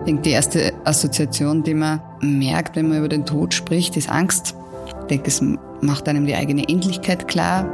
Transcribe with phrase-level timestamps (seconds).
[0.00, 4.10] Ich denke, die erste Assoziation, die man merkt, wenn man über den Tod spricht, ist
[4.10, 4.54] Angst.
[4.86, 5.42] Ich denke, es
[5.80, 7.66] macht einem die eigene Endlichkeit klar.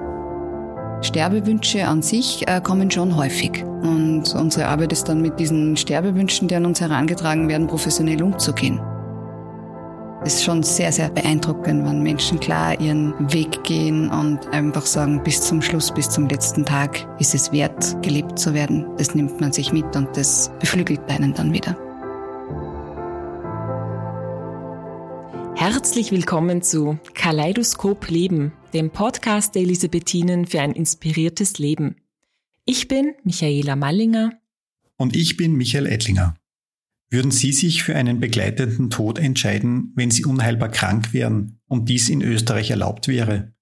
[1.03, 3.65] Sterbewünsche an sich äh, kommen schon häufig.
[3.65, 8.81] Und unsere Arbeit ist dann mit diesen Sterbewünschen, die an uns herangetragen werden, professionell umzugehen.
[10.23, 15.23] Es ist schon sehr, sehr beeindruckend, wenn Menschen klar ihren Weg gehen und einfach sagen,
[15.25, 18.85] bis zum Schluss, bis zum letzten Tag ist es wert, gelebt zu werden.
[18.99, 21.75] Das nimmt man sich mit und das beflügelt einen dann wieder.
[25.73, 31.95] Herzlich willkommen zu Kaleidoskop Leben, dem Podcast der Elisabethinen für ein inspiriertes Leben.
[32.65, 34.33] Ich bin Michaela Mallinger.
[34.97, 36.35] Und ich bin Michael Ettlinger.
[37.09, 42.09] Würden Sie sich für einen begleitenden Tod entscheiden, wenn Sie unheilbar krank wären und dies
[42.09, 43.55] in Österreich erlaubt wäre?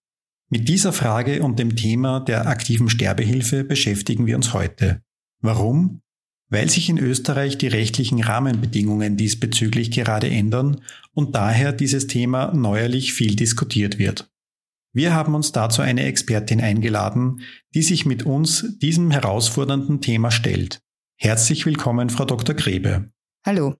[0.49, 5.03] Mit dieser Frage und dem Thema der aktiven Sterbehilfe beschäftigen wir uns heute.
[5.43, 6.01] Warum?
[6.51, 10.81] Weil sich in Österreich die rechtlichen Rahmenbedingungen diesbezüglich gerade ändern
[11.13, 14.31] und daher dieses Thema neuerlich viel diskutiert wird.
[14.93, 17.43] Wir haben uns dazu eine Expertin eingeladen,
[17.75, 20.81] die sich mit uns diesem herausfordernden Thema stellt.
[21.17, 22.55] Herzlich willkommen, Frau Dr.
[22.55, 23.11] Grebe.
[23.45, 23.75] Hallo.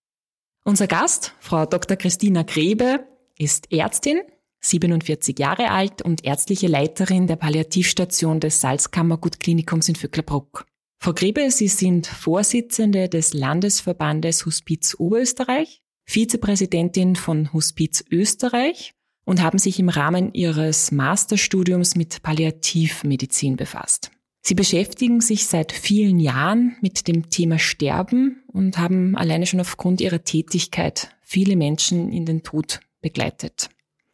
[0.65, 1.97] Unser Gast, Frau Dr.
[1.97, 3.07] Christina Grebe,
[3.39, 4.21] ist Ärztin,
[4.61, 10.68] 47 Jahre alt und ärztliche Leiterin der Palliativstation des Salzkammergutklinikums in Vöcklerbruck.
[11.01, 19.59] Frau Grebe, Sie sind Vorsitzende des Landesverbandes Hospiz Oberösterreich, Vizepräsidentin von Hospiz Österreich und haben
[19.59, 24.11] sich im Rahmen Ihres Masterstudiums mit Palliativmedizin befasst.
[24.41, 30.01] Sie beschäftigen sich seit vielen Jahren mit dem Thema Sterben und haben alleine schon aufgrund
[30.01, 33.69] Ihrer Tätigkeit viele Menschen in den Tod begleitet.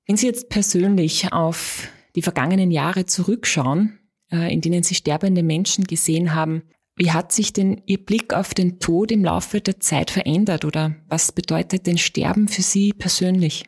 [0.07, 3.99] Wenn Sie jetzt persönlich auf die vergangenen Jahre zurückschauen,
[4.31, 6.63] in denen Sie sterbende Menschen gesehen haben,
[6.97, 10.95] wie hat sich denn Ihr Blick auf den Tod im Laufe der Zeit verändert oder
[11.09, 13.65] was bedeutet denn Sterben für Sie persönlich?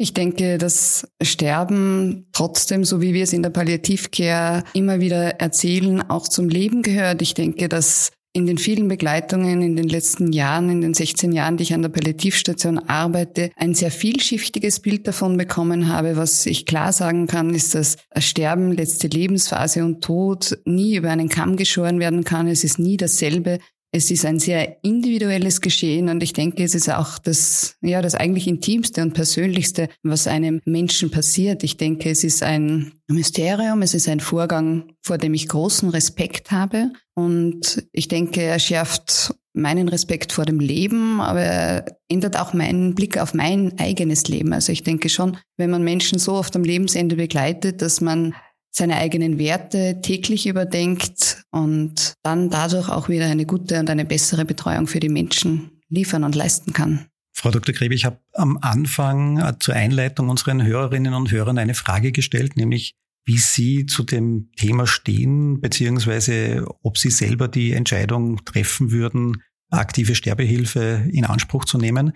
[0.00, 6.08] Ich denke, dass Sterben trotzdem, so wie wir es in der Palliativcare immer wieder erzählen,
[6.08, 7.20] auch zum Leben gehört.
[7.20, 11.56] Ich denke, dass in den vielen Begleitungen in den letzten Jahren, in den 16 Jahren,
[11.56, 16.16] die ich an der Palliativstation arbeite, ein sehr vielschichtiges Bild davon bekommen habe.
[16.16, 21.28] Was ich klar sagen kann, ist, dass Sterben, letzte Lebensphase und Tod nie über einen
[21.28, 22.48] Kamm geschoren werden kann.
[22.48, 23.58] Es ist nie dasselbe.
[23.90, 28.14] Es ist ein sehr individuelles Geschehen und ich denke, es ist auch das, ja, das
[28.14, 31.64] eigentlich intimste und persönlichste, was einem Menschen passiert.
[31.64, 36.50] Ich denke, es ist ein Mysterium, es ist ein Vorgang, vor dem ich großen Respekt
[36.50, 42.52] habe und ich denke, er schärft meinen Respekt vor dem Leben, aber er ändert auch
[42.52, 44.52] meinen Blick auf mein eigenes Leben.
[44.52, 48.36] Also ich denke schon, wenn man Menschen so oft am Lebensende begleitet, dass man
[48.70, 54.44] seine eigenen Werte täglich überdenkt und dann dadurch auch wieder eine gute und eine bessere
[54.44, 57.06] Betreuung für die Menschen liefern und leisten kann.
[57.32, 57.74] Frau Dr.
[57.74, 62.56] Grebe, ich habe am Anfang äh, zur Einleitung unseren Hörerinnen und Hörern eine Frage gestellt,
[62.56, 62.94] nämlich
[63.28, 70.14] wie Sie zu dem Thema stehen, beziehungsweise ob Sie selber die Entscheidung treffen würden, aktive
[70.14, 72.14] Sterbehilfe in Anspruch zu nehmen.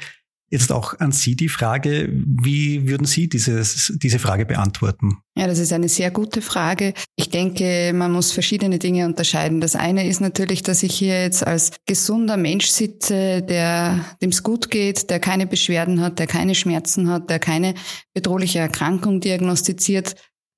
[0.48, 5.18] Jetzt auch an Sie die Frage, wie würden Sie dieses, diese Frage beantworten?
[5.36, 6.94] Ja, das ist eine sehr gute Frage.
[7.16, 9.60] Ich denke, man muss verschiedene Dinge unterscheiden.
[9.60, 14.42] Das eine ist natürlich, dass ich hier jetzt als gesunder Mensch sitze, der dem es
[14.42, 17.74] gut geht, der keine Beschwerden hat, der keine Schmerzen hat, der keine
[18.14, 20.16] bedrohliche Erkrankung diagnostiziert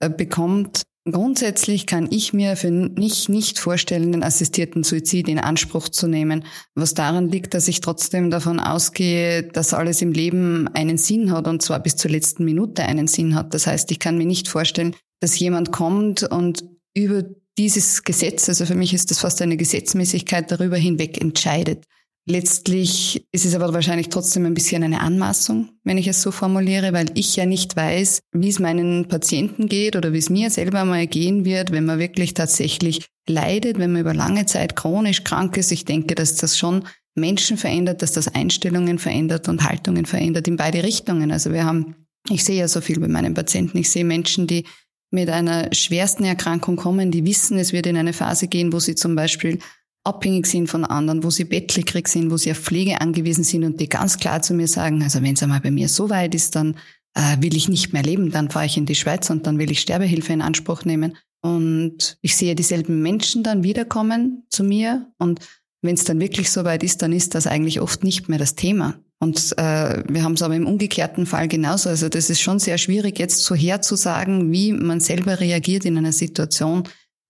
[0.08, 6.08] bekommt Grundsätzlich kann ich mir für mich nicht vorstellen, den assistierten Suizid in Anspruch zu
[6.08, 11.30] nehmen, was daran liegt, dass ich trotzdem davon ausgehe, dass alles im Leben einen Sinn
[11.30, 13.52] hat und zwar bis zur letzten Minute einen Sinn hat.
[13.52, 17.22] Das heißt, ich kann mir nicht vorstellen, dass jemand kommt und über
[17.58, 21.84] dieses Gesetz, also für mich ist das fast eine Gesetzmäßigkeit, darüber hinweg entscheidet.
[22.26, 26.94] Letztlich ist es aber wahrscheinlich trotzdem ein bisschen eine Anmaßung, wenn ich es so formuliere,
[26.94, 30.86] weil ich ja nicht weiß, wie es meinen Patienten geht oder wie es mir selber
[30.86, 35.58] mal gehen wird, wenn man wirklich tatsächlich leidet, wenn man über lange Zeit chronisch krank
[35.58, 35.70] ist.
[35.70, 36.84] Ich denke, dass das schon
[37.14, 41.30] Menschen verändert, dass das Einstellungen verändert und Haltungen verändert in beide Richtungen.
[41.30, 41.94] Also wir haben,
[42.30, 43.76] ich sehe ja so viel bei meinen Patienten.
[43.76, 44.64] Ich sehe Menschen, die
[45.10, 48.94] mit einer schwersten Erkrankung kommen, die wissen, es wird in eine Phase gehen, wo sie
[48.94, 49.58] zum Beispiel
[50.04, 53.80] abhängig sind von anderen, wo sie bettlägerig sind, wo sie auf Pflege angewiesen sind und
[53.80, 56.54] die ganz klar zu mir sagen, also wenn es einmal bei mir so weit ist,
[56.54, 56.76] dann
[57.14, 59.70] äh, will ich nicht mehr leben, dann fahre ich in die Schweiz und dann will
[59.70, 61.16] ich Sterbehilfe in Anspruch nehmen.
[61.40, 65.40] Und ich sehe dieselben Menschen dann wiederkommen zu mir und
[65.82, 68.54] wenn es dann wirklich so weit ist, dann ist das eigentlich oft nicht mehr das
[68.54, 68.94] Thema.
[69.20, 71.90] Und äh, wir haben es aber im umgekehrten Fall genauso.
[71.90, 76.12] Also das ist schon sehr schwierig, jetzt so herzusagen, wie man selber reagiert in einer
[76.12, 76.84] Situation,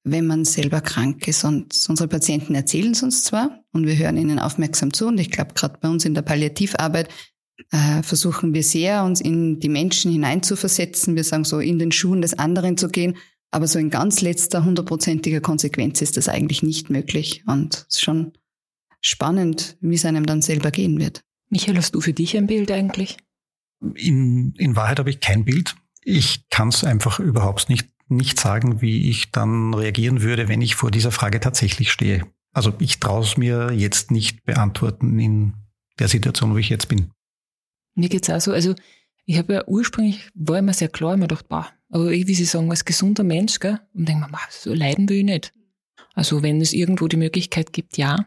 [0.05, 1.45] wenn man selber krank ist.
[1.45, 5.09] Und unsere Patienten erzählen es uns zwar und wir hören ihnen aufmerksam zu.
[5.09, 7.09] Und ich glaube, gerade bei uns in der Palliativarbeit
[7.71, 11.17] äh, versuchen wir sehr, uns in die Menschen hineinzuversetzen.
[11.17, 13.17] Wir sagen so, in den Schuhen des anderen zu gehen.
[13.51, 17.43] Aber so in ganz letzter hundertprozentiger Konsequenz ist das eigentlich nicht möglich.
[17.47, 18.33] Und es ist schon
[19.01, 21.23] spannend, wie es einem dann selber gehen wird.
[21.51, 23.17] Michael, hast du für dich ein Bild eigentlich?
[23.95, 25.77] In, in Wahrheit habe ich kein Bild.
[26.03, 30.75] Ich kann es einfach überhaupt nicht, nicht sagen, wie ich dann reagieren würde, wenn ich
[30.75, 32.27] vor dieser Frage tatsächlich stehe.
[32.53, 35.55] Also ich traue es mir jetzt nicht beantworten in
[35.99, 37.11] der Situation, wo ich jetzt bin.
[37.95, 38.53] Mir geht's auch so.
[38.53, 38.75] Also
[39.27, 42.45] ich habe ja ursprünglich, war immer sehr klar, immer gedacht, boah, aber ich, wie Sie
[42.45, 45.53] sagen, als gesunder Mensch, gell, und denke mir, so leiden will ich nicht.
[46.15, 48.27] Also wenn es irgendwo die Möglichkeit gibt, ja.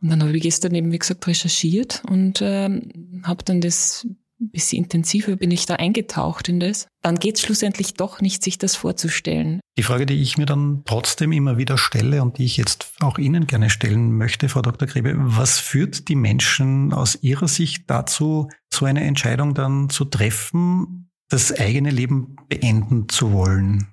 [0.00, 4.06] Und dann habe ich gestern eben, wie gesagt, recherchiert und ähm, habe dann das
[4.40, 6.88] ein bisschen intensiver bin ich da eingetaucht in das.
[7.02, 9.60] Dann geht es schlussendlich doch nicht, sich das vorzustellen.
[9.78, 13.18] Die Frage, die ich mir dann trotzdem immer wieder stelle und die ich jetzt auch
[13.18, 14.88] Ihnen gerne stellen möchte, Frau Dr.
[14.88, 21.10] Grebe, was führt die Menschen aus Ihrer Sicht dazu, so eine Entscheidung dann zu treffen,
[21.28, 23.88] das eigene Leben beenden zu wollen?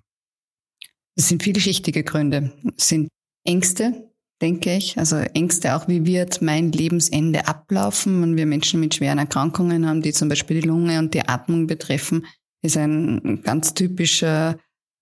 [1.16, 2.54] Es sind vielschichtige Gründe.
[2.76, 3.08] Es sind
[3.46, 4.13] Ängste,
[4.44, 4.98] denke ich.
[4.98, 10.02] Also Ängste auch, wie wird mein Lebensende ablaufen, wenn wir Menschen mit schweren Erkrankungen haben,
[10.02, 12.26] die zum Beispiel die Lunge und die Atmung betreffen,
[12.62, 14.58] ist ein ganz typischer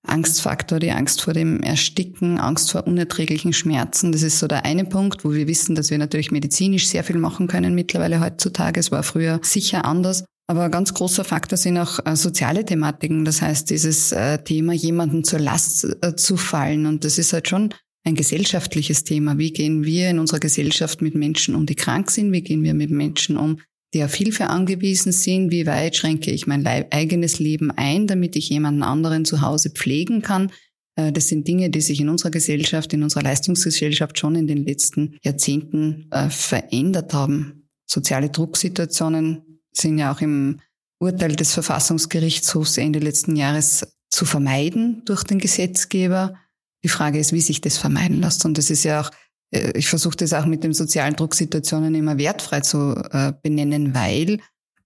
[0.08, 4.12] Angstfaktor, die Angst vor dem Ersticken, Angst vor unerträglichen Schmerzen.
[4.12, 7.18] Das ist so der eine Punkt, wo wir wissen, dass wir natürlich medizinisch sehr viel
[7.18, 8.80] machen können mittlerweile heutzutage.
[8.80, 10.24] Es war früher sicher anders.
[10.48, 13.26] Aber ein ganz großer Faktor sind auch äh, soziale Thematiken.
[13.26, 16.86] Das heißt, dieses äh, Thema, jemanden zur Last äh, zu fallen.
[16.88, 17.74] Und das ist halt schon
[18.04, 19.38] ein gesellschaftliches Thema.
[19.38, 22.32] Wie gehen wir in unserer Gesellschaft mit Menschen um, die krank sind?
[22.32, 23.60] Wie gehen wir mit Menschen um,
[23.94, 25.52] die auf Hilfe angewiesen sind?
[25.52, 30.22] Wie weit schränke ich mein eigenes Leben ein, damit ich jemanden anderen zu Hause pflegen
[30.22, 30.52] kann?
[30.96, 34.66] Äh, das sind Dinge, die sich in unserer Gesellschaft, in unserer Leistungsgesellschaft schon in den
[34.66, 37.70] letzten Jahrzehnten äh, verändert haben.
[37.86, 40.60] Soziale Drucksituationen sind ja auch im
[41.00, 46.36] Urteil des Verfassungsgerichtshofs Ende letzten Jahres zu vermeiden durch den Gesetzgeber.
[46.84, 48.46] Die Frage ist, wie sich das vermeiden lässt.
[48.46, 49.12] Und das ist ja auch,
[49.52, 54.40] äh, ich versuche das auch mit den sozialen Drucksituationen immer wertfrei zu äh, benennen, weil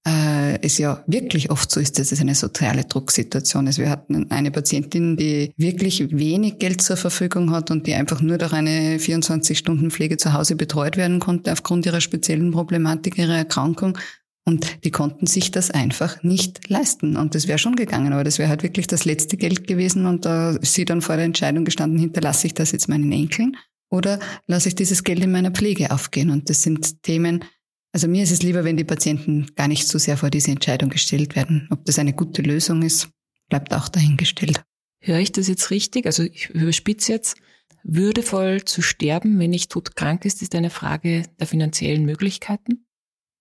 [0.08, 3.80] äh, es ja wirklich oft so ist, dass es eine soziale Drucksituation ist.
[3.80, 8.38] Wir hatten eine Patientin, die wirklich wenig Geld zur Verfügung hat und die einfach nur
[8.38, 13.98] durch eine 24-Stunden-Pflege zu Hause betreut werden konnte aufgrund ihrer speziellen Problematik, ihrer Erkrankung.
[14.48, 17.18] Und die konnten sich das einfach nicht leisten.
[17.18, 20.06] Und das wäre schon gegangen, aber das wäre halt wirklich das letzte Geld gewesen.
[20.06, 23.58] Und da ist sie dann vor der Entscheidung gestanden, hinterlasse ich das jetzt meinen Enkeln
[23.90, 26.30] oder lasse ich dieses Geld in meiner Pflege aufgehen?
[26.30, 27.44] Und das sind Themen,
[27.92, 30.90] also mir ist es lieber, wenn die Patienten gar nicht so sehr vor diese Entscheidung
[30.90, 31.68] gestellt werden.
[31.72, 33.10] Ob das eine gute Lösung ist,
[33.50, 34.64] bleibt auch dahingestellt.
[35.00, 36.06] Höre ich das jetzt richtig?
[36.06, 37.38] Also ich überspitze jetzt.
[37.84, 42.85] Würdevoll zu sterben, wenn ich todkrank ist, ist eine Frage der finanziellen Möglichkeiten?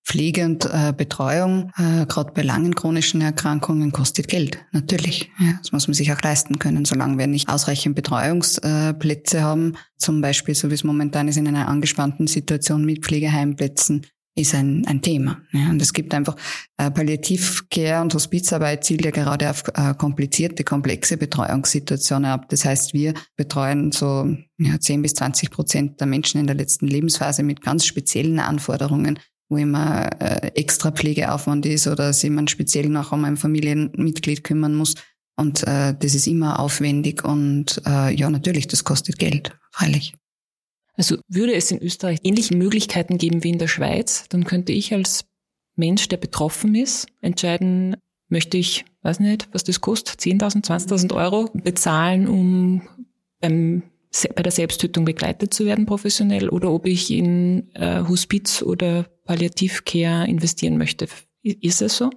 [0.05, 5.31] Pflege und äh, Betreuung, äh, gerade bei langen chronischen Erkrankungen, kostet Geld, natürlich.
[5.39, 10.21] Ja, das muss man sich auch leisten können, solange wir nicht ausreichend Betreuungsplätze haben, zum
[10.21, 14.07] Beispiel, so wie es momentan ist, in einer angespannten Situation mit Pflegeheimplätzen,
[14.37, 15.41] ist ein, ein Thema.
[15.53, 16.37] Ja, und es gibt einfach
[16.77, 22.49] äh, Palliativcare und Hospizarbeit zielt ja gerade auf äh, komplizierte, komplexe Betreuungssituationen ab.
[22.49, 26.89] Das heißt, wir betreuen so ja, 10 bis 20 Prozent der Menschen in der letzten
[26.89, 29.21] Lebensphase mit ganz speziellen Anforderungen
[29.55, 34.75] wo immer äh, extra Pflegeaufwand ist oder sich man speziell noch um ein Familienmitglied kümmern
[34.75, 34.95] muss.
[35.37, 40.15] Und äh, das ist immer aufwendig und äh, ja, natürlich, das kostet Geld, freilich.
[40.97, 44.93] Also würde es in Österreich ähnliche Möglichkeiten geben wie in der Schweiz, dann könnte ich
[44.93, 45.25] als
[45.77, 47.97] Mensch, der betroffen ist, entscheiden,
[48.29, 52.83] möchte ich, weiß nicht, was das kostet, 10.000, 20.000 Euro bezahlen, um
[53.41, 53.83] beim
[54.35, 60.29] bei der Selbsttötung begleitet zu werden professionell oder ob ich in äh, Hospiz oder Palliativcare
[60.29, 61.09] investieren möchte.
[61.43, 62.11] Ist es so?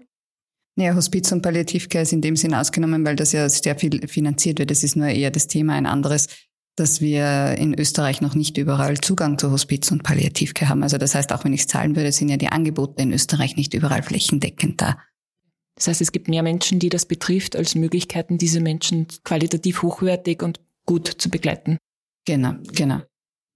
[0.76, 4.60] Ja, Hospiz und Palliativcare ist in dem Sinn ausgenommen, weil das ja sehr viel finanziert
[4.60, 4.70] wird.
[4.70, 6.28] Das ist nur eher das Thema ein anderes,
[6.76, 10.84] dass wir in Österreich noch nicht überall Zugang zu Hospiz und Palliativcare haben.
[10.84, 13.56] Also das heißt, auch wenn ich es zahlen würde, sind ja die Angebote in Österreich
[13.56, 15.00] nicht überall flächendeckend da.
[15.74, 20.44] Das heißt, es gibt mehr Menschen, die das betrifft, als Möglichkeiten, diese Menschen qualitativ hochwertig
[20.44, 21.78] und gut zu begleiten.
[22.28, 23.02] Genau, genau.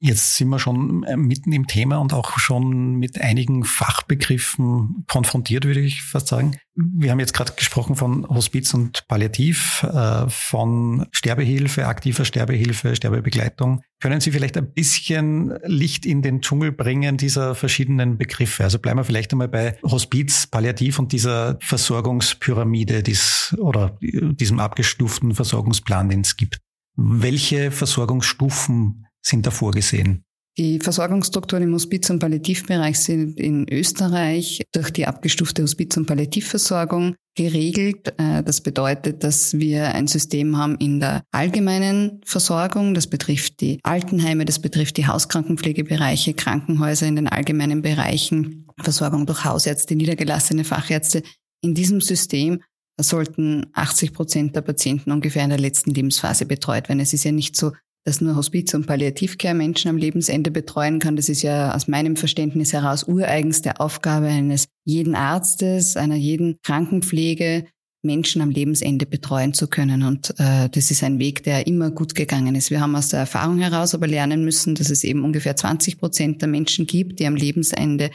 [0.04, 5.66] Jetzt sind wir schon äh, mitten im Thema und auch schon mit einigen Fachbegriffen konfrontiert,
[5.66, 6.58] würde ich fast sagen.
[6.74, 13.84] Wir haben jetzt gerade gesprochen von Hospiz und Palliativ, äh, von Sterbehilfe, aktiver Sterbehilfe, Sterbebegleitung.
[14.00, 18.64] Können Sie vielleicht ein bisschen Licht in den Dschungel bringen dieser verschiedenen Begriffe?
[18.64, 25.36] Also bleiben wir vielleicht einmal bei Hospiz, Palliativ und dieser Versorgungspyramide dies, oder diesem abgestuften
[25.36, 26.60] Versorgungsplan, den es gibt.
[27.04, 30.24] Welche Versorgungsstufen sind da vorgesehen?
[30.58, 37.16] Die Versorgungsstrukturen im Hospiz- und Palliativbereich sind in Österreich durch die abgestufte Hospiz- und Palliativversorgung
[37.36, 38.14] geregelt.
[38.18, 42.94] Äh, das bedeutet, dass wir ein System haben in der allgemeinen Versorgung.
[42.94, 49.46] Das betrifft die Altenheime, das betrifft die Hauskrankenpflegebereiche, Krankenhäuser in den allgemeinen Bereichen, Versorgung durch
[49.46, 51.24] Hausärzte, niedergelassene Fachärzte.
[51.64, 52.62] In diesem System
[53.00, 57.00] sollten 80 Prozent der Patienten ungefähr in der letzten Lebensphase betreut werden.
[57.00, 57.72] Es ist ja nicht so,
[58.04, 61.16] dass nur Hospiz- und Palliativcare Menschen am Lebensende betreuen kann.
[61.16, 67.66] Das ist ja aus meinem Verständnis heraus ureigenste Aufgabe eines jeden Arztes, einer jeden Krankenpflege,
[68.04, 70.02] Menschen am Lebensende betreuen zu können.
[70.04, 72.72] Und äh, das ist ein Weg, der immer gut gegangen ist.
[72.72, 76.42] Wir haben aus der Erfahrung heraus aber lernen müssen, dass es eben ungefähr 20 Prozent
[76.42, 78.10] der Menschen gibt, die am Lebensende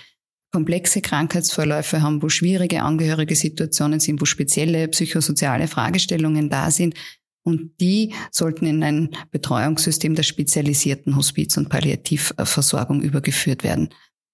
[0.56, 6.94] komplexe Krankheitsverläufe haben, wo schwierige angehörige Situationen sind, wo spezielle psychosoziale Fragestellungen da sind.
[7.42, 13.90] Und die sollten in ein Betreuungssystem der spezialisierten Hospiz- und Palliativversorgung übergeführt werden.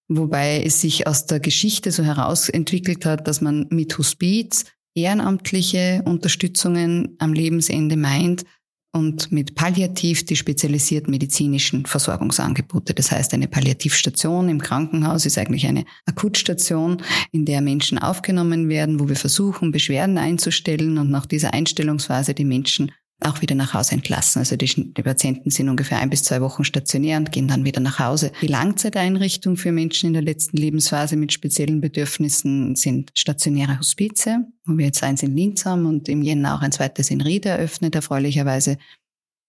[0.07, 7.17] Wobei es sich aus der Geschichte so herausentwickelt hat, dass man mit Hospiz ehrenamtliche Unterstützungen
[7.19, 8.45] am Lebensende meint
[8.93, 12.95] und mit Palliativ die spezialisierten medizinischen Versorgungsangebote.
[12.95, 19.01] Das heißt, eine Palliativstation im Krankenhaus ist eigentlich eine Akutstation, in der Menschen aufgenommen werden,
[19.01, 22.93] wo wir versuchen, Beschwerden einzustellen und nach dieser Einstellungsphase die Menschen
[23.25, 24.41] auch wieder nach Hause entlassen.
[24.41, 27.81] Also die, die, Patienten sind ungefähr ein bis zwei Wochen stationär und gehen dann wieder
[27.81, 28.33] nach Hause.
[28.41, 34.77] Die Langzeiteinrichtung für Menschen in der letzten Lebensphase mit speziellen Bedürfnissen sind stationäre Hospize, wo
[34.77, 37.95] wir jetzt eins in Linz haben und im Jänner auch ein zweites in Ried eröffnet,
[37.95, 38.79] erfreulicherweise.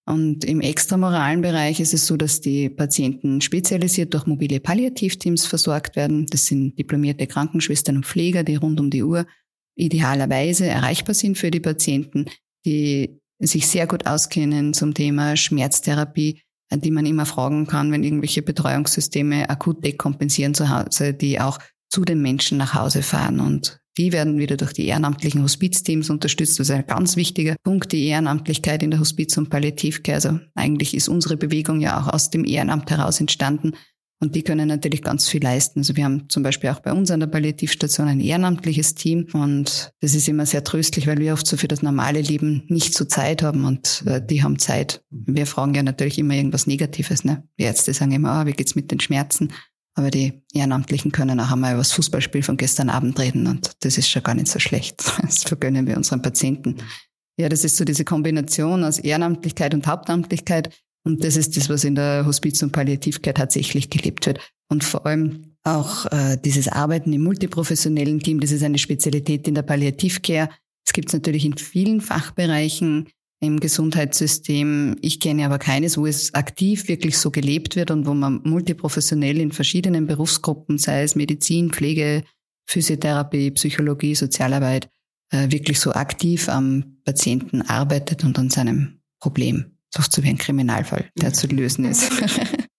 [0.06, 5.96] Und im extramoralen Bereich ist es so, dass die Patienten spezialisiert durch mobile Palliativteams versorgt
[5.96, 6.26] werden.
[6.26, 9.26] Das sind diplomierte Krankenschwestern und Pfleger, die rund um die Uhr
[9.76, 12.26] idealerweise erreichbar sind für die Patienten,
[12.66, 16.40] die sich sehr gut auskennen zum Thema Schmerztherapie,
[16.72, 21.58] die man immer fragen kann, wenn irgendwelche Betreuungssysteme akut dekompensieren zu Hause, die auch
[21.88, 23.40] zu den Menschen nach Hause fahren.
[23.40, 26.58] Und die werden wieder durch die ehrenamtlichen Hospizteams unterstützt.
[26.58, 30.16] Das ist ein ganz wichtiger Punkt, die Ehrenamtlichkeit in der Hospiz- und Palliativcare.
[30.16, 33.74] Also eigentlich ist unsere Bewegung ja auch aus dem Ehrenamt heraus entstanden.
[34.24, 35.80] Und die können natürlich ganz viel leisten.
[35.80, 39.26] Also wir haben zum Beispiel auch bei uns an der Palliativstation ein ehrenamtliches Team.
[39.34, 42.94] Und das ist immer sehr tröstlich, weil wir oft so für das normale Leben nicht
[42.94, 45.04] so Zeit haben und äh, die haben Zeit.
[45.10, 47.22] Wir fragen ja natürlich immer irgendwas Negatives.
[47.24, 47.46] Ne?
[47.58, 49.52] Die Ärzte sagen immer, oh, wie geht's mit den Schmerzen?
[49.94, 53.98] Aber die Ehrenamtlichen können auch einmal über das Fußballspiel von gestern Abend reden und das
[53.98, 55.04] ist schon gar nicht so schlecht.
[55.22, 56.78] Das vergönnen wir unseren Patienten.
[57.36, 60.70] Ja, das ist so diese Kombination aus Ehrenamtlichkeit und Hauptamtlichkeit,
[61.04, 64.40] und das ist das, was in der Hospiz- und Palliativcare tatsächlich gelebt wird.
[64.70, 69.54] Und vor allem auch äh, dieses Arbeiten im multiprofessionellen Team, das ist eine Spezialität in
[69.54, 70.48] der Palliativcare.
[70.86, 73.08] Es gibt es natürlich in vielen Fachbereichen
[73.40, 74.96] im Gesundheitssystem.
[75.02, 79.38] Ich kenne aber keines, wo es aktiv wirklich so gelebt wird und wo man multiprofessionell
[79.38, 82.24] in verschiedenen Berufsgruppen, sei es Medizin, Pflege,
[82.66, 84.88] Physiotherapie, Psychologie, Sozialarbeit,
[85.30, 90.38] äh, wirklich so aktiv am Patienten arbeitet und an seinem Problem oft so wie ein
[90.38, 92.10] Kriminalfall, der zu lösen ist.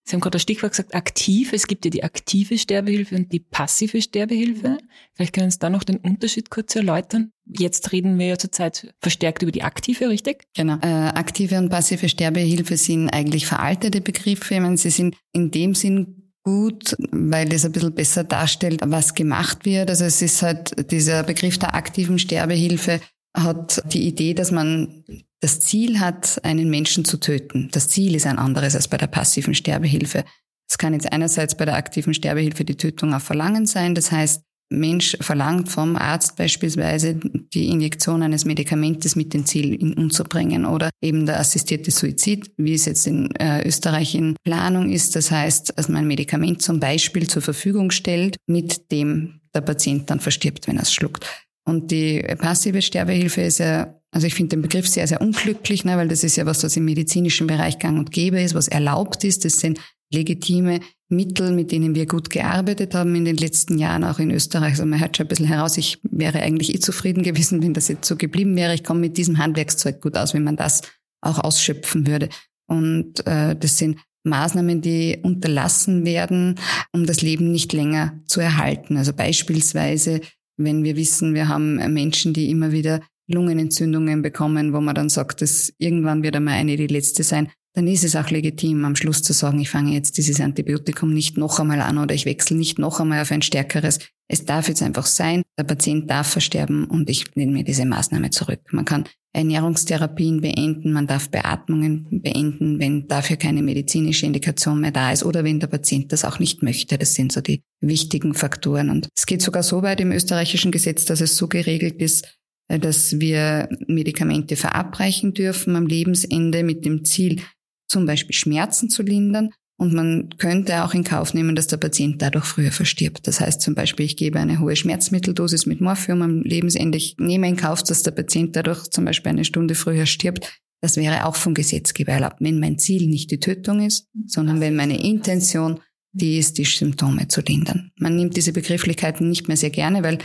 [0.08, 1.52] Sie haben gerade das Stichwort gesagt, aktiv.
[1.52, 4.78] Es gibt ja die aktive Sterbehilfe und die passive Sterbehilfe.
[5.14, 7.32] Vielleicht können Sie da noch den Unterschied kurz erläutern.
[7.44, 10.44] Jetzt reden wir ja zurzeit verstärkt über die aktive, richtig?
[10.54, 10.78] Genau.
[10.80, 14.54] Äh, aktive und passive Sterbehilfe sind eigentlich veraltete Begriffe.
[14.54, 19.14] Ich meine, sie sind in dem Sinn gut, weil das ein bisschen besser darstellt, was
[19.14, 19.90] gemacht wird.
[19.90, 23.00] Also es ist halt dieser Begriff der aktiven Sterbehilfe
[23.36, 25.04] hat die Idee, dass man
[25.46, 27.68] das Ziel hat, einen Menschen zu töten.
[27.70, 30.24] Das Ziel ist ein anderes als bei der passiven Sterbehilfe.
[30.68, 33.94] Es kann jetzt einerseits bei der aktiven Sterbehilfe die Tötung auf Verlangen sein.
[33.94, 39.94] Das heißt, Mensch verlangt vom Arzt beispielsweise die Injektion eines Medikamentes mit dem Ziel, ihn
[39.94, 45.14] umzubringen oder eben der assistierte Suizid, wie es jetzt in äh, Österreich in Planung ist.
[45.14, 50.10] Das heißt, dass man ein Medikament zum Beispiel zur Verfügung stellt, mit dem der Patient
[50.10, 51.24] dann verstirbt, wenn er es schluckt.
[51.64, 55.98] Und die passive Sterbehilfe ist ja, also ich finde den Begriff sehr, sehr unglücklich, ne,
[55.98, 59.24] weil das ist ja was, was im medizinischen Bereich gang und gäbe ist, was erlaubt
[59.24, 59.44] ist.
[59.44, 59.78] Das sind
[60.10, 60.80] legitime
[61.10, 64.70] Mittel, mit denen wir gut gearbeitet haben in den letzten Jahren, auch in Österreich.
[64.70, 67.88] Also man hört schon ein bisschen heraus, ich wäre eigentlich eh zufrieden gewesen, wenn das
[67.88, 68.72] jetzt so geblieben wäre.
[68.72, 70.80] Ich komme mit diesem Handwerkszeug gut aus, wenn man das
[71.20, 72.30] auch ausschöpfen würde.
[72.66, 76.54] Und äh, das sind Maßnahmen, die unterlassen werden,
[76.94, 78.96] um das Leben nicht länger zu erhalten.
[78.96, 80.22] Also beispielsweise
[80.56, 85.42] wenn wir wissen, wir haben Menschen, die immer wieder Lungenentzündungen bekommen, wo man dann sagt,
[85.42, 89.22] dass irgendwann wird einmal eine die letzte sein, dann ist es auch legitim, am Schluss
[89.22, 92.78] zu sagen, ich fange jetzt dieses Antibiotikum nicht noch einmal an oder ich wechsle nicht
[92.78, 93.98] noch einmal auf ein stärkeres.
[94.28, 98.30] Es darf jetzt einfach sein, der Patient darf versterben und ich nehme mir diese Maßnahme
[98.30, 98.60] zurück.
[98.72, 99.04] Man kann
[99.34, 105.44] Ernährungstherapien beenden, man darf Beatmungen beenden, wenn dafür keine medizinische Indikation mehr da ist oder
[105.44, 106.96] wenn der Patient das auch nicht möchte.
[106.96, 108.88] Das sind so die wichtigen Faktoren.
[108.88, 113.20] Und es geht sogar so weit im österreichischen Gesetz, dass es so geregelt ist, dass
[113.20, 117.40] wir Medikamente verabreichen dürfen am Lebensende mit dem Ziel,
[117.88, 122.20] zum Beispiel Schmerzen zu lindern und man könnte auch in Kauf nehmen, dass der Patient
[122.22, 123.26] dadurch früher verstirbt.
[123.26, 126.96] Das heißt zum Beispiel, ich gebe eine hohe Schmerzmitteldosis mit Morphium am Lebensende.
[126.96, 130.60] Ich nehme in Kauf, dass der Patient dadurch zum Beispiel eine Stunde früher stirbt.
[130.80, 134.76] Das wäre auch vom Gesetzgeber erlaubt, wenn mein Ziel nicht die Tötung ist, sondern wenn
[134.76, 135.80] meine Intention
[136.12, 137.90] die ist, die Symptome zu lindern.
[137.98, 140.18] Man nimmt diese Begrifflichkeiten nicht mehr sehr gerne, weil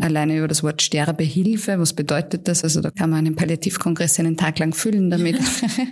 [0.00, 2.64] Alleine über das Wort Sterbehilfe, was bedeutet das?
[2.64, 5.38] Also da kann man einen Palliativkongress einen Tag lang füllen damit.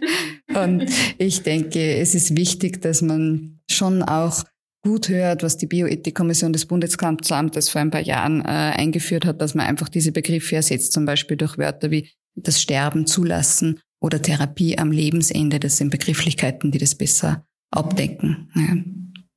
[0.55, 0.87] und
[1.19, 4.45] ich denke, es ist wichtig, dass man schon auch
[4.83, 9.55] gut hört, was die Bioethikkommission des Bundeskanzleramtes vor ein paar Jahren äh, eingeführt hat, dass
[9.55, 14.79] man einfach diese Begriffe ersetzt, zum Beispiel durch Wörter wie das Sterben zulassen oder Therapie
[14.79, 15.61] am Lebensende.
[15.61, 18.51] Das sind Begrifflichkeiten, die das besser abdecken.
[18.55, 18.77] Ja.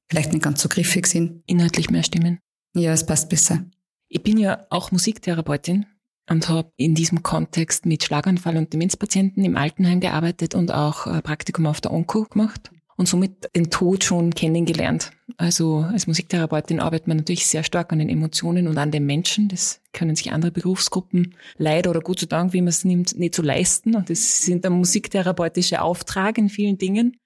[0.09, 1.43] Vielleicht nicht ganz so griffig sind.
[1.47, 2.39] Inhaltlich mehr stimmen.
[2.75, 3.65] Ja, es passt besser.
[4.13, 5.87] Ich bin ja auch Musiktherapeutin
[6.29, 11.23] und habe in diesem Kontext mit Schlaganfall- und Demenzpatienten im Altenheim gearbeitet und auch ein
[11.23, 15.09] Praktikum auf der Onco gemacht und somit den Tod schon kennengelernt.
[15.37, 19.47] Also als Musiktherapeutin arbeitet man natürlich sehr stark an den Emotionen und an den Menschen.
[19.47, 23.33] Das können sich andere Berufsgruppen leider oder gut zu Dank, wie man es nimmt, nicht
[23.33, 23.95] so leisten.
[23.95, 27.17] Und das sind der musiktherapeutische Auftrag in vielen Dingen.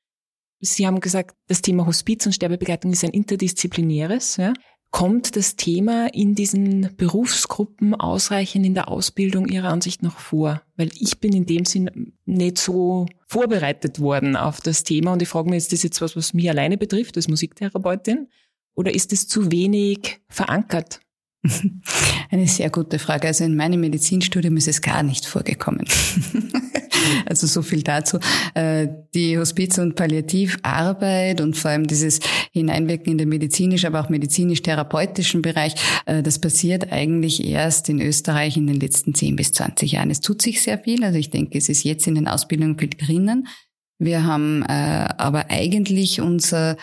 [0.61, 4.37] Sie haben gesagt, das Thema Hospiz und Sterbebegleitung ist ein interdisziplinäres.
[4.37, 4.53] Ja?
[4.89, 10.61] Kommt das Thema in diesen Berufsgruppen ausreichend in der Ausbildung Ihrer Ansicht nach vor?
[10.75, 15.27] Weil ich bin in dem Sinn nicht so vorbereitet worden auf das Thema und ich
[15.27, 18.27] frage mich, ist das jetzt was, was mich alleine betrifft als Musiktherapeutin?
[18.75, 21.01] Oder ist es zu wenig verankert?
[22.29, 23.27] Eine sehr gute Frage.
[23.27, 25.85] Also in meinem Medizinstudium ist es gar nicht vorgekommen.
[27.25, 28.19] Also so viel dazu.
[28.53, 32.19] Äh, die Hospiz- und Palliativarbeit und vor allem dieses
[32.51, 38.57] Hineinwirken in den medizinisch, aber auch medizinisch-therapeutischen Bereich, äh, das passiert eigentlich erst in Österreich
[38.57, 40.11] in den letzten 10 bis 20 Jahren.
[40.11, 41.03] Es tut sich sehr viel.
[41.03, 43.47] Also ich denke, es ist jetzt in den Ausbildungen viel drinnen.
[43.99, 46.77] Wir haben äh, aber eigentlich unser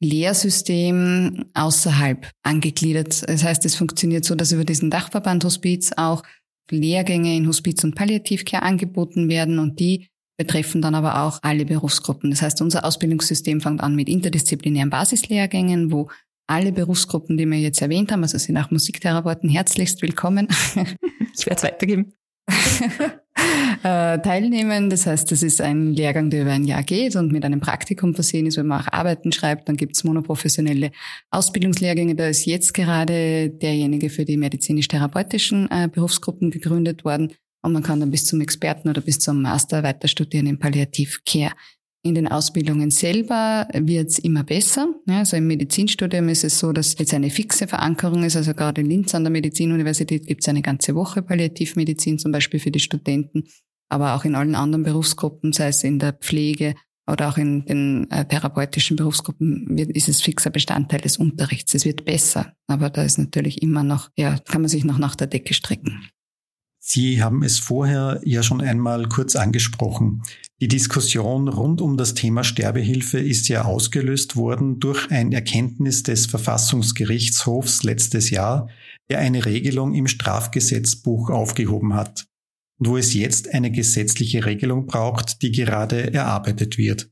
[0.00, 3.28] Lehrsystem außerhalb angegliedert.
[3.28, 6.22] Das heißt, es funktioniert so, dass über diesen Dachverband Hospiz auch
[6.70, 12.30] Lehrgänge in Hospiz- und Palliativcare angeboten werden und die betreffen dann aber auch alle Berufsgruppen.
[12.30, 16.08] Das heißt, unser Ausbildungssystem fängt an mit interdisziplinären Basislehrgängen, wo
[16.46, 20.48] alle Berufsgruppen, die wir jetzt erwähnt haben, also sind auch Musiktherapeuten herzlichst willkommen.
[21.38, 22.14] Ich werde es weitergeben.
[23.84, 24.90] Äh, teilnehmen.
[24.90, 28.12] Das heißt, das ist ein Lehrgang, der über ein Jahr geht und mit einem Praktikum
[28.14, 29.68] versehen ist, wenn man auch Arbeiten schreibt.
[29.68, 30.90] Dann gibt es monoprofessionelle
[31.30, 32.16] Ausbildungslehrgänge.
[32.16, 37.32] Da ist jetzt gerade derjenige für die medizinisch-therapeutischen äh, Berufsgruppen gegründet worden.
[37.62, 41.52] Und man kann dann bis zum Experten oder bis zum Master weiter studieren in Palliativcare.
[42.08, 44.94] In den Ausbildungen selber wird's immer besser.
[45.06, 48.34] Also im Medizinstudium ist es so, dass jetzt eine fixe Verankerung ist.
[48.34, 52.70] Also gerade in Linz an der Medizinuniversität gibt's eine ganze Woche Palliativmedizin zum Beispiel für
[52.70, 53.44] die Studenten.
[53.90, 58.10] Aber auch in allen anderen Berufsgruppen, sei es in der Pflege oder auch in den
[58.10, 61.74] äh, therapeutischen Berufsgruppen, wird, ist es fixer Bestandteil des Unterrichts.
[61.74, 62.54] Es wird besser.
[62.68, 66.08] Aber da ist natürlich immer noch, ja, kann man sich noch nach der Decke strecken.
[66.78, 70.22] Sie haben es vorher ja schon einmal kurz angesprochen.
[70.60, 76.26] Die Diskussion rund um das Thema Sterbehilfe ist ja ausgelöst worden durch ein Erkenntnis des
[76.26, 78.68] Verfassungsgerichtshofs letztes Jahr,
[79.08, 82.26] der eine Regelung im Strafgesetzbuch aufgehoben hat
[82.78, 87.08] und wo es jetzt eine gesetzliche Regelung braucht, die gerade erarbeitet wird.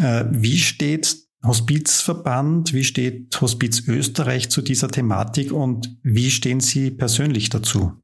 [0.00, 6.92] Äh, wie steht Hospizverband, wie steht Hospiz Österreich zu dieser Thematik und wie stehen Sie
[6.92, 8.00] persönlich dazu?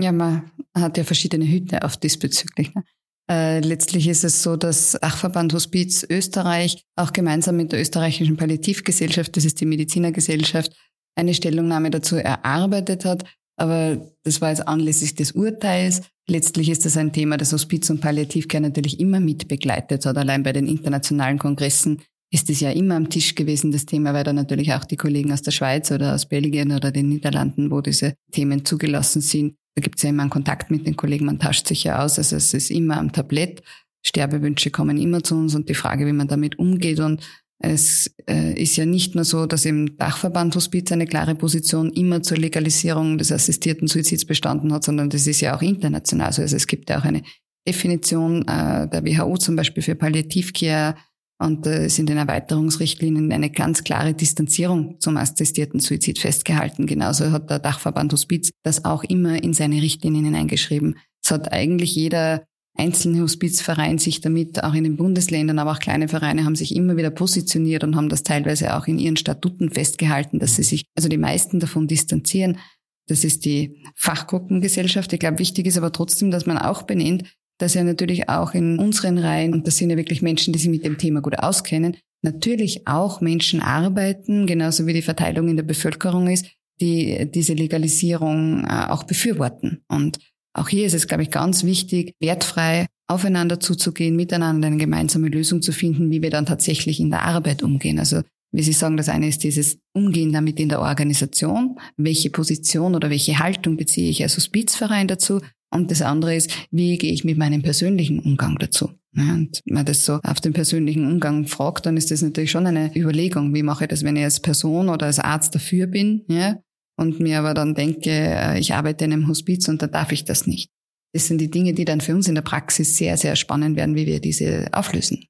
[0.00, 2.74] Ja, man hat ja verschiedene Hüte auf diesbezüglich.
[2.74, 2.84] Ne?
[3.30, 9.36] Äh, letztlich ist es so, dass Achverband Hospiz Österreich auch gemeinsam mit der österreichischen Palliativgesellschaft,
[9.36, 10.72] das ist die Medizinergesellschaft,
[11.14, 13.24] eine Stellungnahme dazu erarbeitet hat.
[13.56, 16.02] Aber das war jetzt anlässlich des Urteils.
[16.28, 20.16] Letztlich ist das ein Thema, das Hospiz und Palliativcare natürlich immer mit begleitet hat.
[20.16, 24.24] Allein bei den internationalen Kongressen ist es ja immer am Tisch gewesen, das Thema, weil
[24.24, 27.80] da natürlich auch die Kollegen aus der Schweiz oder aus Belgien oder den Niederlanden, wo
[27.80, 31.38] diese Themen zugelassen sind, da gibt es ja immer einen Kontakt mit den Kollegen, man
[31.38, 32.18] tauscht sich ja aus.
[32.18, 33.62] Also es ist immer am Tablett.
[34.04, 36.98] Sterbewünsche kommen immer zu uns und die Frage, wie man damit umgeht.
[36.98, 37.20] Und
[37.60, 42.24] es äh, ist ja nicht nur so, dass im Dachverband Hospiz eine klare Position immer
[42.24, 46.42] zur Legalisierung des assistierten Suizids bestanden hat, sondern das ist ja auch international so.
[46.42, 47.22] Also es gibt ja auch eine
[47.64, 50.96] Definition äh, der WHO zum Beispiel für Palliativcare,
[51.40, 56.86] Und da ist in den Erweiterungsrichtlinien eine ganz klare Distanzierung zum assistierten Suizid festgehalten.
[56.86, 60.96] Genauso hat der Dachverband Hospiz das auch immer in seine Richtlinien hineingeschrieben.
[61.22, 62.44] Es hat eigentlich jeder
[62.78, 66.96] einzelne Hospizverein sich damit auch in den Bundesländern, aber auch kleine Vereine haben sich immer
[66.96, 71.08] wieder positioniert und haben das teilweise auch in ihren Statuten festgehalten, dass sie sich, also
[71.08, 72.58] die meisten davon distanzieren.
[73.06, 75.12] Das ist die Fachgruppengesellschaft.
[75.12, 77.24] Ich glaube, wichtig ist aber trotzdem, dass man auch benennt,
[77.58, 80.70] dass ja natürlich auch in unseren Reihen, und das sind ja wirklich Menschen, die sich
[80.70, 85.64] mit dem Thema gut auskennen, natürlich auch Menschen arbeiten, genauso wie die Verteilung in der
[85.64, 86.46] Bevölkerung ist,
[86.80, 89.82] die diese Legalisierung äh, auch befürworten.
[89.88, 90.18] Und
[90.54, 95.62] auch hier ist es, glaube ich, ganz wichtig, wertfrei aufeinander zuzugehen, miteinander eine gemeinsame Lösung
[95.62, 97.98] zu finden, wie wir dann tatsächlich in der Arbeit umgehen.
[97.98, 101.78] Also wie Sie sagen, das eine ist dieses Umgehen damit in der Organisation.
[101.96, 105.40] Welche Position oder welche Haltung beziehe ich als Hospizverein dazu?
[105.70, 108.90] Und das andere ist, wie gehe ich mit meinem persönlichen Umgang dazu?
[109.14, 112.66] Und wenn man das so auf den persönlichen Umgang fragt, dann ist das natürlich schon
[112.66, 113.54] eine Überlegung.
[113.54, 116.24] Wie mache ich das, wenn ich als Person oder als Arzt dafür bin?
[116.28, 116.58] Ja,
[116.96, 120.24] und mir aber dann denke, äh, ich arbeite in einem Hospiz und da darf ich
[120.24, 120.70] das nicht.
[121.12, 123.94] Das sind die Dinge, die dann für uns in der Praxis sehr, sehr spannend werden,
[123.94, 125.24] wie wir diese auflösen.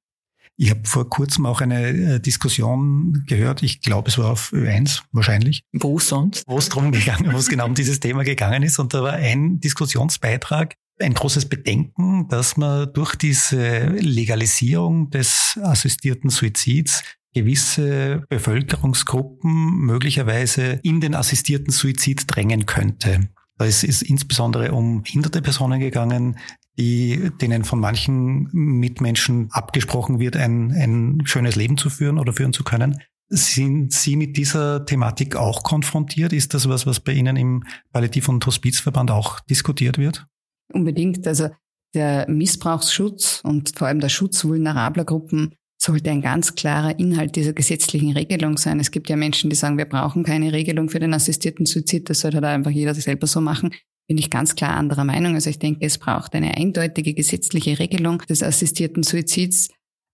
[0.61, 5.03] Ich habe vor kurzem auch eine äh, Diskussion gehört, ich glaube, es war auf Ö1
[5.13, 5.63] wahrscheinlich.
[5.71, 6.43] Wo sonst?
[6.47, 8.77] Wo es drum gegangen, wo es genau um dieses Thema gegangen ist.
[8.77, 16.29] Und da war ein Diskussionsbeitrag, ein großes Bedenken, dass man durch diese Legalisierung des assistierten
[16.29, 23.29] Suizids gewisse Bevölkerungsgruppen möglicherweise in den assistierten Suizid drängen könnte.
[23.59, 26.37] Da ist es insbesondere um hinderte Personen gegangen,
[26.79, 32.53] die, denen von manchen Mitmenschen abgesprochen wird, ein, ein schönes Leben zu führen oder führen
[32.53, 33.01] zu können.
[33.27, 36.31] Sind Sie mit dieser Thematik auch konfrontiert?
[36.31, 40.25] Ist das was, was bei Ihnen im Palliativ- und Hospizverband auch diskutiert wird?
[40.71, 41.27] Unbedingt.
[41.27, 41.49] Also
[41.93, 47.53] der Missbrauchsschutz und vor allem der Schutz vulnerabler Gruppen sollte ein ganz klarer Inhalt dieser
[47.53, 48.79] gesetzlichen Regelung sein.
[48.79, 52.21] Es gibt ja Menschen, die sagen, wir brauchen keine Regelung für den assistierten Suizid, das
[52.21, 53.71] sollte halt einfach jeder selber so machen
[54.09, 55.35] bin ich ganz klar anderer Meinung.
[55.35, 59.69] Also ich denke, es braucht eine eindeutige gesetzliche Regelung des assistierten Suizids.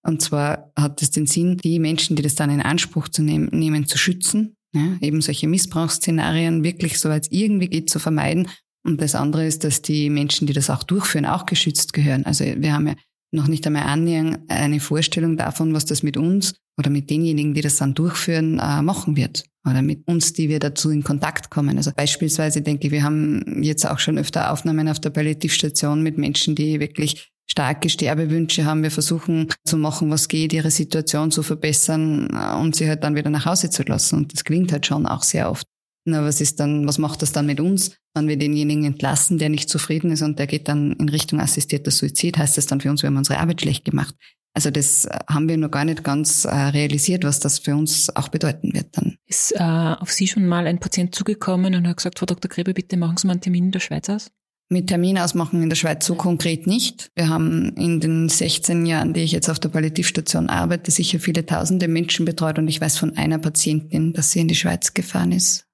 [0.05, 3.47] Und zwar hat es den Sinn, die Menschen, die das dann in Anspruch zu nehmen,
[3.53, 8.49] nehmen zu schützen, ja, eben solche Missbrauchsszenarien wirklich, soweit es irgendwie geht, zu vermeiden.
[8.85, 12.25] Und das andere ist, dass die Menschen, die das auch durchführen, auch geschützt gehören.
[12.25, 12.95] Also wir haben ja
[13.31, 17.61] noch nicht einmal annähernd eine Vorstellung davon, was das mit uns oder mit denjenigen, die
[17.61, 19.45] das dann durchführen, äh, machen wird.
[19.67, 21.77] Oder mit uns, die wir dazu in Kontakt kommen.
[21.77, 26.17] Also beispielsweise denke ich, wir haben jetzt auch schon öfter Aufnahmen auf der Palliativstation mit
[26.17, 28.83] Menschen, die wirklich starke Sterbewünsche haben.
[28.83, 33.15] Wir versuchen zu machen, was geht, ihre Situation zu verbessern äh, und sie halt dann
[33.15, 34.17] wieder nach Hause zu lassen.
[34.17, 35.67] Und das klingt halt schon auch sehr oft.
[36.07, 39.49] Na, was ist dann, was macht das dann mit uns, wenn wir denjenigen entlassen, der
[39.49, 42.37] nicht zufrieden ist und der geht dann in Richtung assistierter Suizid?
[42.37, 44.15] Heißt das dann für uns, wir haben unsere Arbeit schlecht gemacht?
[44.53, 48.15] Also das äh, haben wir noch gar nicht ganz äh, realisiert, was das für uns
[48.15, 49.17] auch bedeuten wird dann.
[49.25, 52.49] Ist äh, auf Sie schon mal ein Patient zugekommen und hat gesagt, Frau Dr.
[52.49, 54.31] Grebe, bitte machen Sie mal einen Termin in der Schweiz aus?
[54.69, 57.11] Mit Termin ausmachen in der Schweiz so konkret nicht.
[57.15, 61.45] Wir haben in den 16 Jahren, die ich jetzt auf der Palliativstation arbeite, sicher viele
[61.45, 65.33] tausende Menschen betreut und ich weiß von einer Patientin, dass sie in die Schweiz gefahren
[65.33, 65.64] ist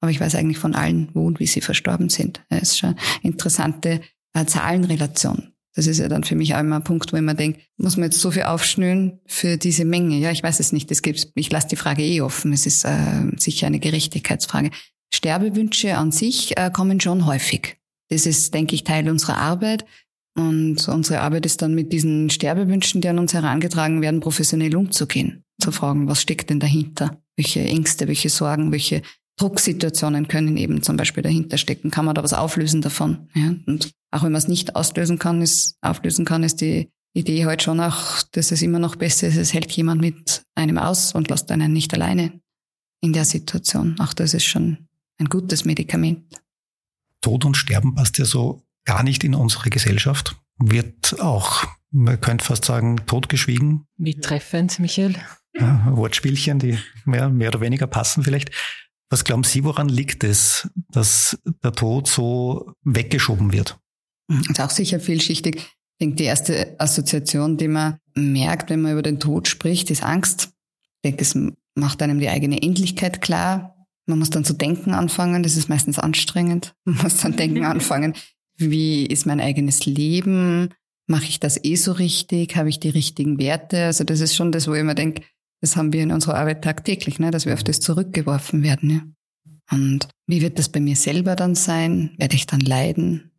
[0.00, 2.44] aber ich weiß eigentlich von allen, wo und wie sie verstorben sind.
[2.48, 4.00] Das ist schon eine interessante
[4.34, 5.52] äh, Zahlenrelation.
[5.74, 7.96] Das ist ja dann für mich auch immer ein Punkt, wo ich mir denke, muss
[7.96, 10.16] man jetzt so viel aufschnüren für diese Menge?
[10.18, 10.90] Ja, ich weiß es nicht.
[10.90, 12.52] Es gibt, ich lasse die Frage eh offen.
[12.52, 14.70] Es ist äh, sicher eine Gerechtigkeitsfrage.
[15.14, 17.76] Sterbewünsche an sich äh, kommen schon häufig.
[18.08, 19.84] Das ist, denke ich, Teil unserer Arbeit.
[20.36, 25.44] Und unsere Arbeit ist dann mit diesen Sterbewünschen, die an uns herangetragen werden, professionell umzugehen.
[25.60, 27.22] Zu fragen, was steckt denn dahinter?
[27.36, 29.02] Welche Ängste, welche Sorgen, welche
[29.38, 31.90] Drucksituationen können eben zum Beispiel dahinter stecken.
[31.90, 33.28] Kann man da was auflösen davon?
[33.34, 33.54] Ja?
[33.66, 37.48] Und auch wenn man es nicht auslösen kann, ist, auflösen kann, ist die Idee heute
[37.48, 41.14] halt schon auch, dass es immer noch besser ist, es hält jemand mit einem aus
[41.14, 42.40] und lässt einen nicht alleine
[43.00, 43.98] in der Situation.
[43.98, 46.34] Auch das ist schon ein gutes Medikament.
[47.20, 50.36] Tod und Sterben passt ja so gar nicht in unsere Gesellschaft.
[50.58, 53.86] Wird auch, man könnte fast sagen, totgeschwiegen.
[53.96, 55.16] Wie treffend, Michael.
[55.54, 58.50] Ja, Wortspielchen, die mehr, mehr oder weniger passen vielleicht.
[59.10, 63.78] Was glauben Sie, woran liegt es, dass der Tod so weggeschoben wird?
[64.28, 65.56] Das ist auch sicher vielschichtig.
[65.56, 70.02] Ich denke, die erste Assoziation, die man merkt, wenn man über den Tod spricht, ist
[70.02, 70.50] Angst.
[71.02, 71.36] Ich denke, es
[71.74, 73.74] macht einem die eigene Endlichkeit klar.
[74.06, 75.42] Man muss dann zu denken anfangen.
[75.42, 76.74] Das ist meistens anstrengend.
[76.84, 78.14] Man muss dann denken anfangen,
[78.56, 80.70] wie ist mein eigenes Leben?
[81.06, 82.56] Mache ich das eh so richtig?
[82.56, 83.84] Habe ich die richtigen Werte?
[83.84, 85.22] Also das ist schon das, wo ich mir denke,
[85.60, 88.90] das haben wir in unserer Arbeit tagtäglich, ne, dass wir auf das zurückgeworfen werden.
[88.90, 89.00] Ja.
[89.70, 92.10] Und wie wird das bei mir selber dann sein?
[92.16, 93.32] Werde ich dann leiden?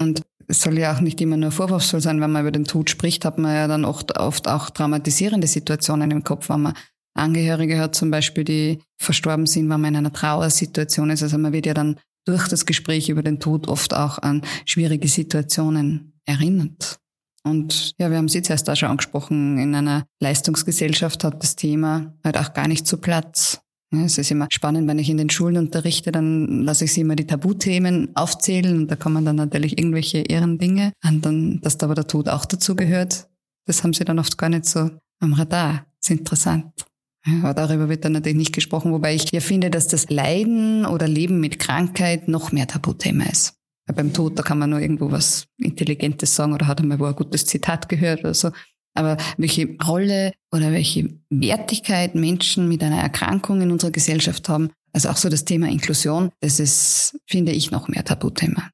[0.00, 2.88] Und es soll ja auch nicht immer nur vorwurfsvoll sein, wenn man über den Tod
[2.90, 6.74] spricht, hat man ja dann oft, oft auch traumatisierende Situationen im Kopf, wenn man
[7.14, 11.22] Angehörige hat zum Beispiel, die verstorben sind, wenn man in einer Trauersituation ist.
[11.22, 15.08] Also man wird ja dann durch das Gespräch über den Tod oft auch an schwierige
[15.08, 17.00] Situationen erinnert.
[17.48, 21.56] Und ja, wir haben es jetzt erst auch schon angesprochen, in einer Leistungsgesellschaft hat das
[21.56, 23.60] Thema halt auch gar nicht so Platz.
[23.90, 27.16] Es ist immer spannend, wenn ich in den Schulen unterrichte, dann lasse ich sie immer
[27.16, 31.94] die Tabuthemen aufzählen und da kommen dann natürlich irgendwelche Ehrendinge und dann, dass da aber
[31.94, 33.28] der Tod auch dazu gehört.
[33.64, 35.86] Das haben sie dann oft gar nicht so am Radar.
[36.00, 36.84] Das ist interessant.
[37.42, 41.08] Aber darüber wird dann natürlich nicht gesprochen, wobei ich ja finde, dass das Leiden oder
[41.08, 43.57] Leben mit Krankheit noch mehr Tabuthema ist.
[43.94, 47.16] Beim Tod, da kann man nur irgendwo was Intelligentes sagen oder hat einmal wo ein
[47.16, 48.50] gutes Zitat gehört oder so.
[48.94, 55.08] Aber welche Rolle oder welche Wertigkeit Menschen mit einer Erkrankung in unserer Gesellschaft haben, also
[55.08, 58.70] auch so das Thema Inklusion, das ist, finde ich, noch mehr Tabuthema.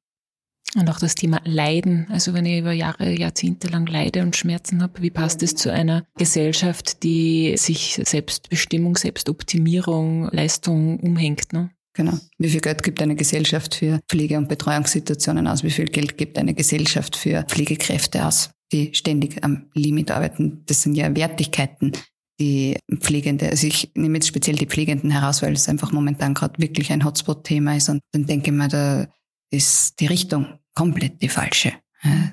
[0.75, 2.07] Und auch das Thema Leiden.
[2.09, 5.71] Also wenn ich über Jahre, Jahrzehnte lang leide und Schmerzen habe, wie passt es zu
[5.71, 11.53] einer Gesellschaft, die sich Selbstbestimmung, Selbstoptimierung, Leistung umhängt?
[11.53, 11.69] Ne?
[11.95, 12.13] Genau.
[12.37, 15.63] Wie viel Geld gibt eine Gesellschaft für Pflege- und Betreuungssituationen aus?
[15.63, 18.51] Wie viel Geld gibt eine Gesellschaft für Pflegekräfte aus?
[18.71, 20.63] die ständig am Limit arbeiten.
[20.65, 21.91] Das sind ja Wertigkeiten,
[22.39, 26.59] die Pflegende, also ich nehme jetzt speziell die Pflegenden heraus, weil es einfach momentan gerade
[26.61, 29.07] wirklich ein Hotspot-Thema ist und dann denke ich mir, da
[29.51, 31.73] ist die Richtung komplett die falsche.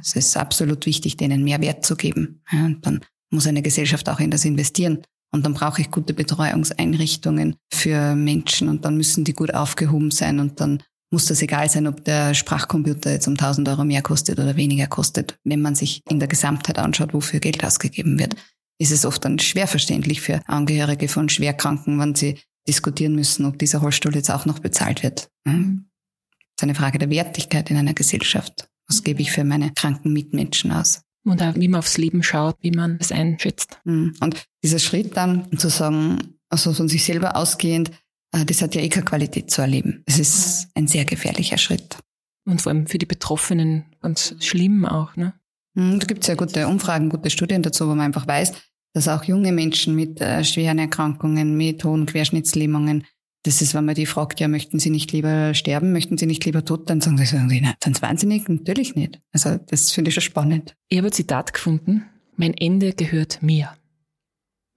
[0.03, 2.43] Es ist absolut wichtig, denen mehr Wert zu geben.
[2.53, 5.03] Und dann muss eine Gesellschaft auch in das investieren.
[5.33, 10.41] Und dann brauche ich gute Betreuungseinrichtungen für Menschen und dann müssen die gut aufgehoben sein
[10.41, 14.39] und dann muss das egal sein, ob der Sprachcomputer jetzt um 1000 Euro mehr kostet
[14.39, 15.39] oder weniger kostet.
[15.45, 18.35] Wenn man sich in der Gesamtheit anschaut, wofür Geld ausgegeben wird,
[18.79, 23.59] ist es oft dann schwer verständlich für Angehörige von Schwerkranken, wenn sie diskutieren müssen, ob
[23.59, 25.29] dieser Rollstuhl jetzt auch noch bezahlt wird.
[25.47, 25.89] Hm?
[26.31, 28.69] Das ist eine Frage der Wertigkeit in einer Gesellschaft.
[28.89, 31.03] Was gebe ich für meine kranken Mitmenschen aus?
[31.25, 33.79] Und auch, wie man aufs Leben schaut, wie man es einschätzt.
[33.85, 34.15] Hm.
[34.21, 37.91] Und dieser Schritt dann zu sagen, also von sich selber ausgehend,
[38.33, 40.03] äh, das hat ja eh keine Qualität zu erleben.
[40.07, 41.99] Es ist ein sehr gefährlicher Schritt.
[42.45, 45.35] Und vor allem für die Betroffenen ganz schlimm auch, ne?
[45.77, 48.53] Hm, da gibt es ja gute Umfragen, gute Studien dazu, wo man einfach weiß,
[48.95, 53.05] dass auch junge Menschen mit äh, schweren Erkrankungen, mit hohen Querschnittslähmungen,
[53.45, 56.45] das ist, wenn man die fragt, ja, möchten Sie nicht lieber sterben, möchten Sie nicht
[56.45, 58.49] lieber tot, dann sagen sie, sagen sie nein, sind Sie wahnsinnig?
[58.49, 59.21] Natürlich nicht.
[59.33, 60.75] Also das finde ich schon spannend.
[60.89, 62.05] Ich habe ein Zitat gefunden,
[62.37, 63.73] mein Ende gehört mir.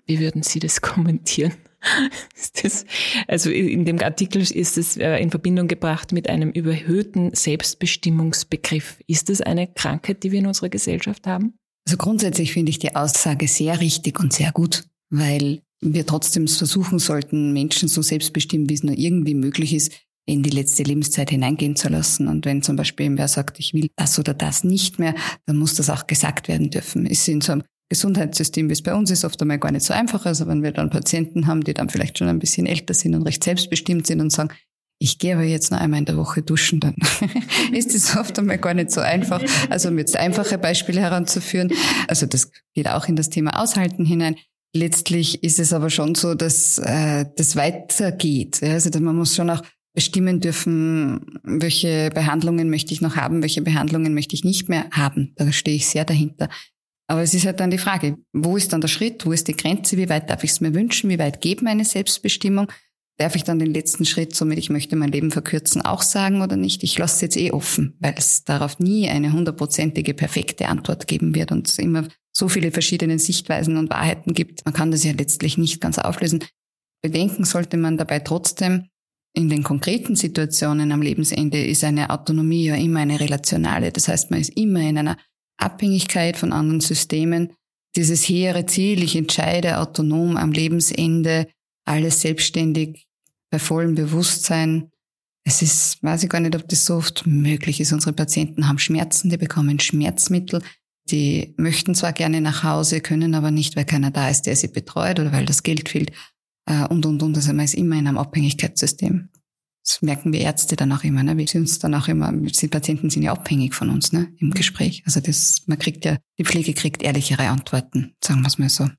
[0.07, 1.53] Wie würden Sie das kommentieren?
[2.63, 2.85] Das,
[3.27, 8.99] also in dem Artikel ist es äh, in Verbindung gebracht mit einem überhöhten Selbstbestimmungsbegriff.
[9.05, 11.53] Ist das eine Krankheit, die wir in unserer Gesellschaft haben?
[11.87, 16.99] Also grundsätzlich finde ich die Aussage sehr richtig und sehr gut, weil wir trotzdem versuchen
[16.99, 19.91] sollten, Menschen so selbstbestimmt, wie es nur irgendwie möglich ist,
[20.27, 22.27] in die letzte Lebenszeit hineingehen zu lassen.
[22.27, 25.13] Und wenn zum Beispiel wer sagt, ich will das oder das nicht mehr,
[25.45, 27.05] dann muss das auch gesagt werden dürfen.
[27.05, 29.93] Ist in so einem Gesundheitssystem, wie es bei uns ist, oft einmal gar nicht so
[29.93, 30.25] einfach.
[30.25, 33.21] Also wenn wir dann Patienten haben, die dann vielleicht schon ein bisschen älter sind und
[33.23, 34.49] recht selbstbestimmt sind und sagen,
[34.97, 36.95] ich gehe aber jetzt noch einmal in der Woche duschen, dann
[37.73, 39.43] ist das oft einmal gar nicht so einfach.
[39.69, 41.71] Also um jetzt einfache Beispiele heranzuführen.
[42.07, 44.37] Also das geht auch in das Thema Aushalten hinein.
[44.75, 48.61] Letztlich ist es aber schon so, dass äh, das weitergeht.
[48.61, 49.61] Also dass man muss schon auch
[49.93, 55.31] bestimmen dürfen, welche Behandlungen möchte ich noch haben, welche Behandlungen möchte ich nicht mehr haben.
[55.37, 56.49] Da stehe ich sehr dahinter.
[57.07, 59.55] Aber es ist halt dann die Frage, wo ist dann der Schritt, wo ist die
[59.55, 62.69] Grenze, wie weit darf ich es mir wünschen, wie weit geht meine Selbstbestimmung?
[63.17, 66.57] Darf ich dann den letzten Schritt, somit ich möchte mein Leben verkürzen, auch sagen oder
[66.57, 66.83] nicht?
[66.83, 71.33] Ich lasse es jetzt eh offen, weil es darauf nie eine hundertprozentige, perfekte Antwort geben
[71.33, 74.65] wird und es immer so viele verschiedene Sichtweisen und Wahrheiten gibt.
[74.65, 76.43] Man kann das ja letztlich nicht ganz auflösen.
[77.01, 78.89] Bedenken sollte man dabei trotzdem,
[79.33, 83.91] in den konkreten Situationen am Lebensende ist eine Autonomie ja immer eine relationale.
[83.91, 85.17] Das heißt, man ist immer in einer
[85.57, 87.53] Abhängigkeit von anderen Systemen,
[87.95, 91.47] dieses hehre Ziel, ich entscheide autonom am Lebensende,
[91.85, 93.07] alles selbstständig,
[93.49, 94.91] bei vollem Bewusstsein.
[95.45, 97.93] Es ist, weiß ich gar nicht, ob das so oft möglich ist.
[97.93, 100.61] Unsere Patienten haben Schmerzen, die bekommen Schmerzmittel,
[101.11, 104.67] die möchten zwar gerne nach Hause, können aber nicht, weil keiner da ist, der sie
[104.67, 106.11] betreut oder weil das Geld fehlt
[106.65, 107.35] äh, und, und, und.
[107.35, 109.29] Also man ist immer in einem Abhängigkeitssystem.
[109.83, 111.37] Das merken wir Ärzte dann auch immer, ne?
[111.37, 114.33] Wir sind uns dann auch immer, die Patienten sind ja abhängig von uns, ne?
[114.39, 115.03] Im Gespräch.
[115.05, 118.89] Also das, man kriegt ja, die Pflege kriegt ehrlichere Antworten, sagen wir es mal so.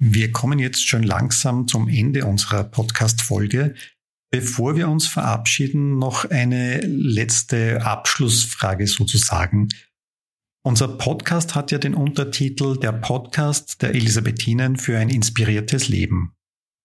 [0.00, 3.74] Wir kommen jetzt schon langsam zum Ende unserer Podcast-Folge.
[4.32, 9.68] Bevor wir uns verabschieden, noch eine letzte Abschlussfrage sozusagen.
[10.64, 16.34] Unser Podcast hat ja den Untertitel Der Podcast der Elisabethinen für ein inspiriertes Leben.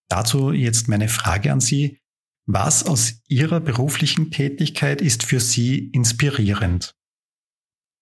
[0.08, 1.98] Dazu jetzt meine Frage an Sie.
[2.46, 6.98] Was aus Ihrer beruflichen Tätigkeit ist für Sie inspirierend?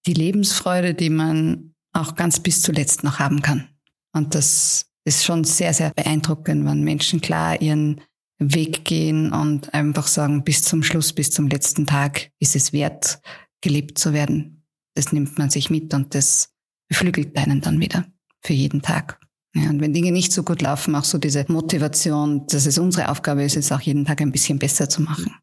[0.07, 3.69] die Lebensfreude, die man auch ganz bis zuletzt noch haben kann.
[4.13, 8.01] Und das ist schon sehr, sehr beeindruckend, wenn Menschen klar ihren
[8.39, 13.21] Weg gehen und einfach sagen, bis zum Schluss, bis zum letzten Tag ist es wert,
[13.63, 14.56] gelebt zu werden.
[14.97, 16.49] Das nimmt man sich mit und das
[16.89, 18.07] beflügelt einen dann wieder
[18.41, 19.21] für jeden Tag.
[19.55, 23.11] Ja, und wenn Dinge nicht so gut laufen, auch so diese Motivation, dass es unsere
[23.11, 25.35] Aufgabe ist, es auch jeden Tag ein bisschen besser zu machen.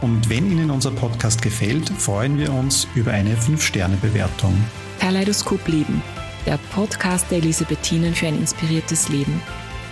[0.00, 4.52] Und wenn Ihnen unser Podcast gefällt, freuen wir uns über eine 5-Sterne-Bewertung.
[4.98, 6.02] Kaleidoskop Leben,
[6.44, 9.40] der Podcast der Elisabethinen für ein inspiriertes Leben.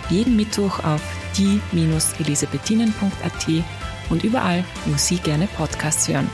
[0.09, 1.01] Jeden Mittwoch auf
[1.37, 3.47] die-elisabethinen.at
[4.09, 6.29] und überall, wo Sie gerne Podcasts hören.